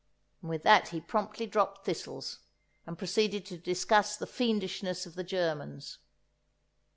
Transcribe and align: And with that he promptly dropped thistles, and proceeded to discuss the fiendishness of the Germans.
And 0.41 0.49
with 0.49 0.63
that 0.63 0.87
he 0.87 0.99
promptly 0.99 1.45
dropped 1.45 1.85
thistles, 1.85 2.39
and 2.87 2.97
proceeded 2.97 3.45
to 3.45 3.57
discuss 3.59 4.17
the 4.17 4.25
fiendishness 4.25 5.05
of 5.05 5.13
the 5.13 5.23
Germans. 5.23 5.99